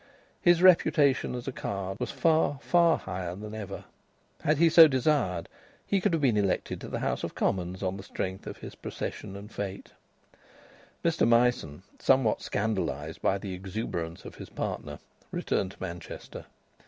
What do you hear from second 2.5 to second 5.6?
far higher than ever. Had he so desired,